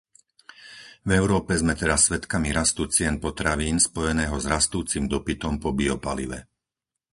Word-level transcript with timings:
V 1.05 1.09
Európe 1.21 1.53
sme 1.61 1.73
teraz 1.81 1.99
svedkami 2.09 2.49
rastu 2.59 2.83
cien 2.95 3.15
potravín 3.25 3.77
spojeného 3.87 4.33
s 4.33 4.45
rastúcim 4.53 5.03
dopytom 5.13 5.53
po 5.63 5.69
biopalive. 5.79 6.39